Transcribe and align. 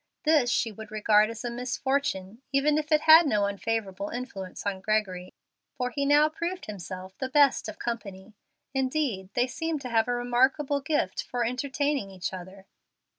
This 0.23 0.49
she 0.49 0.71
would 0.71 0.89
regard 0.89 1.29
as 1.29 1.45
a 1.45 1.51
misfortune, 1.51 2.41
even 2.51 2.79
if 2.79 2.91
it 2.91 3.01
had 3.01 3.27
no 3.27 3.45
unfavorable 3.45 4.09
influence 4.09 4.65
on 4.65 4.81
Gregory, 4.81 5.31
for 5.77 5.91
he 5.91 6.07
now 6.07 6.27
proved 6.27 6.65
himself 6.65 7.15
the 7.19 7.29
best 7.29 7.69
of 7.69 7.77
company. 7.77 8.33
Indeed, 8.73 9.29
they 9.35 9.45
seemed 9.45 9.81
to 9.81 9.89
have 9.89 10.07
a 10.07 10.15
remarkable 10.15 10.81
gift 10.81 11.21
for 11.29 11.45
entertaining 11.45 12.09
each 12.09 12.33
other. 12.33 12.65